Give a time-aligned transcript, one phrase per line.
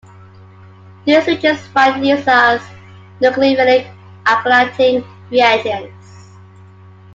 [1.05, 2.59] These reagents find use as
[3.21, 3.87] nucleophilic
[4.25, 6.29] alkylating reagents.